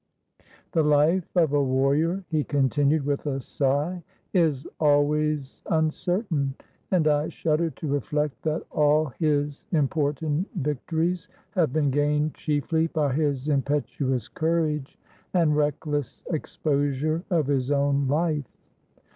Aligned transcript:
The 0.71 0.83
fife 0.83 1.27
of 1.35 1.53
a 1.53 1.61
warrior," 1.63 2.23
he 2.27 2.43
continued 2.43 3.05
with 3.05 3.27
a 3.27 3.39
sigh, 3.39 4.01
"is 4.33 4.67
always 4.79 5.61
uncertain. 5.67 6.55
And 6.89 7.07
I 7.07 7.29
shudder 7.29 7.69
to 7.69 7.87
reflect 7.87 8.41
that 8.41 8.65
195 8.75 8.79
GREECE 8.79 8.79
all 8.81 9.13
his 9.19 9.65
important 9.71 10.49
victories 10.55 11.29
have 11.51 11.71
been 11.71 11.91
gained 11.91 12.33
chiefly 12.33 12.87
by 12.87 13.13
his 13.13 13.47
impetuous 13.47 14.27
courage 14.27 14.97
and 15.35 15.55
reckless 15.55 16.23
exposure 16.31 17.23
of 17.29 17.45
his 17.45 17.69
own 17.69 18.07
life." 18.07 18.49